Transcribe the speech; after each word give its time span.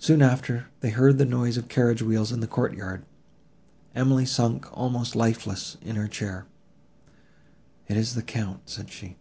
Soon 0.00 0.22
after, 0.22 0.66
they 0.80 0.90
heard 0.90 1.18
the 1.18 1.24
noise 1.24 1.56
of 1.56 1.68
carriage 1.68 2.02
wheels 2.02 2.32
in 2.32 2.40
the 2.40 2.48
courtyard. 2.48 3.04
Emily 3.94 4.26
sunk 4.26 4.66
almost 4.76 5.14
lifeless 5.14 5.76
in 5.82 5.94
her 5.94 6.08
chair; 6.08 6.46
"It 7.86 7.96
is 7.96 8.16
the 8.16 8.22
Count," 8.24 8.62
said 8.68 8.90
she. 8.90 9.14